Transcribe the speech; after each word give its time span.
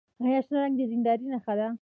آیا 0.23 0.39
شنه 0.45 0.57
رنګ 0.63 0.75
د 0.79 0.81
دیندارۍ 0.91 1.25
نښه 1.33 1.53
نه 1.53 1.55
ده؟ 1.59 1.67